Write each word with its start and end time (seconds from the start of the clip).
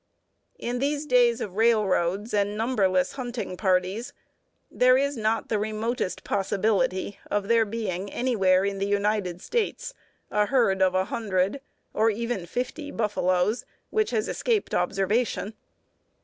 In 0.57 0.79
these 0.79 1.05
days 1.05 1.41
of 1.41 1.55
railroads 1.57 2.33
and 2.33 2.57
numberless 2.57 3.11
hunting 3.11 3.55
parties, 3.55 4.13
there 4.71 4.97
is 4.97 5.15
not 5.15 5.47
the 5.47 5.59
remotest 5.59 6.23
possibility 6.23 7.19
of 7.29 7.47
there 7.47 7.65
being 7.65 8.11
anywhere 8.11 8.65
in 8.65 8.79
the 8.79 8.87
United 8.87 9.43
States 9.43 9.93
a 10.31 10.47
herd 10.47 10.81
of 10.81 10.95
a 10.95 11.05
hundred, 11.05 11.61
or 11.93 12.09
even 12.09 12.47
fifty, 12.47 12.89
buffaloes 12.89 13.63
which 13.91 14.09
has 14.09 14.27
escaped 14.27 14.73
observation. 14.73 15.53